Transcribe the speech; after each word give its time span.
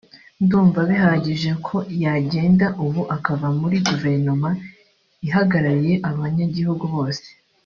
ndumva 0.43 0.79
bihagije 0.89 1.51
ko 1.65 1.75
yagenda 2.03 2.65
ubu 2.85 3.01
akava 3.15 3.47
muri 3.59 3.77
guverinoma 3.87 4.49
ihagarariye 5.27 5.95
abanyagihugu 6.09 6.85
bose 6.95 7.27